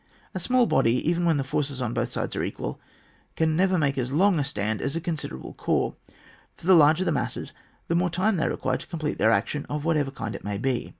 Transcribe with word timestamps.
A 0.33 0.39
small 0.39 0.65
body, 0.65 0.93
even 1.07 1.25
when 1.25 1.37
the 1.37 1.43
forces 1.43 1.79
on 1.79 1.93
both 1.93 2.09
sides 2.11 2.35
are 2.35 2.41
equal 2.43 2.81
can 3.35 3.55
never 3.55 3.77
make 3.77 3.99
as 3.99 4.11
long 4.11 4.39
a 4.39 4.43
stand 4.43 4.81
as 4.81 4.95
a 4.95 4.99
considerable 4.99 5.53
corps; 5.53 5.93
for 6.57 6.65
the 6.65 6.73
larger 6.73 7.05
the 7.05 7.11
masses 7.11 7.53
the 7.87 7.93
more 7.93 8.09
time 8.09 8.37
they 8.37 8.49
require 8.49 8.77
to 8.77 8.87
complete 8.87 9.19
their 9.19 9.29
action, 9.29 9.63
of 9.69 9.85
whatever 9.85 10.09
kind 10.09 10.33
it 10.33 10.43
may 10.43 10.57
be. 10.57 10.89